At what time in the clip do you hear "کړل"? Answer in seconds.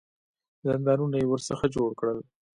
1.99-2.17